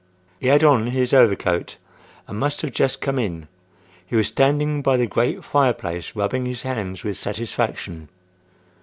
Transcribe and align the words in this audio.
He 0.39 0.47
had 0.47 0.63
on 0.63 0.87
his 0.87 1.13
overcoat 1.13 1.77
and 2.27 2.39
must 2.39 2.61
have 2.63 2.71
just 2.71 3.01
come 3.01 3.19
in. 3.19 3.47
He 4.03 4.15
was 4.15 4.29
standing 4.29 4.81
by 4.81 4.97
the 4.97 5.05
great 5.05 5.43
fire 5.43 5.73
place 5.73 6.15
rubbing 6.15 6.47
his 6.47 6.63
hands 6.63 7.03
with 7.03 7.17
satisfaction. 7.17 8.09